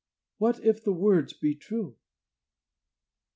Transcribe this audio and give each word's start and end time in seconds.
What 0.39 0.65
if 0.65 0.83
the 0.83 0.91
words 0.91 1.33
be 1.33 1.53
true!" 1.53 1.95